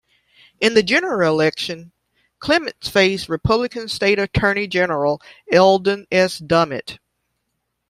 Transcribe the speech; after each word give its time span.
In 0.59 0.73
the 0.73 0.81
general 0.81 1.31
election, 1.31 1.91
Clements 2.39 2.89
faced 2.89 3.29
Republican 3.29 3.87
state 3.87 4.17
attorney 4.17 4.65
general 4.65 5.21
Eldon 5.53 6.07
S. 6.11 6.39
Dummit. 6.39 6.97